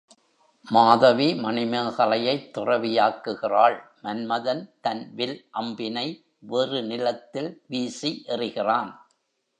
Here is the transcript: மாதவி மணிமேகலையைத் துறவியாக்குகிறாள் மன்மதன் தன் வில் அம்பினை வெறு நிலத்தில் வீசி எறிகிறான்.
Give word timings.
மாதவி 0.67 1.33
மணிமேகலையைத் 1.33 2.47
துறவியாக்குகிறாள் 2.57 3.77
மன்மதன் 4.03 4.63
தன் 4.81 5.13
வில் 5.15 5.37
அம்பினை 5.59 6.07
வெறு 6.39 6.83
நிலத்தில் 6.83 7.63
வீசி 7.67 8.23
எறிகிறான். 8.27 8.91